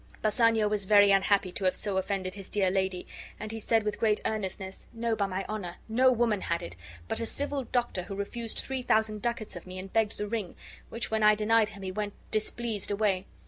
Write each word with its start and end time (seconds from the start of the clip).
Bassanio 0.23 0.67
was 0.67 0.85
very 0.85 1.11
unhappy 1.11 1.51
to 1.51 1.65
have 1.65 1.75
so 1.75 1.97
offended 1.97 2.33
his 2.33 2.49
dear 2.49 2.71
lady, 2.71 3.05
and 3.39 3.51
he 3.51 3.59
said 3.59 3.83
with 3.83 3.99
great 3.99 4.19
earnestness: 4.25 4.87
"No, 4.93 5.15
by 5.15 5.27
my 5.27 5.45
honor, 5.47 5.75
no 5.87 6.11
woman 6.11 6.41
had 6.41 6.63
it, 6.63 6.75
but 7.07 7.19
a 7.21 7.25
civil 7.27 7.65
doctor 7.65 8.01
who 8.01 8.15
refused 8.15 8.57
three 8.57 8.81
thousand 8.81 9.21
ducats 9.21 9.55
of 9.55 9.67
me 9.67 9.77
and 9.77 9.93
begged 9.93 10.17
the 10.17 10.25
ring, 10.27 10.55
which 10.89 11.11
when 11.11 11.21
I 11.21 11.35
denied 11.35 11.69
him 11.69 11.83
he 11.83 11.91
went 11.91 12.15
displeased 12.31 12.89
away. 12.89 13.27